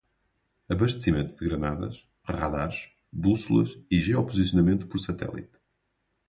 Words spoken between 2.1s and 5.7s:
radares, bússolas e geoposicionamento por satélite